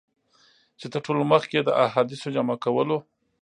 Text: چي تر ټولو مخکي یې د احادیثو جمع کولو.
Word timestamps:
چي 0.79 0.85
تر 0.93 0.99
ټولو 1.05 1.21
مخکي 1.33 1.55
یې 1.57 1.63
د 1.65 1.69
احادیثو 1.85 2.33
جمع 2.35 2.55
کولو. 2.63 2.97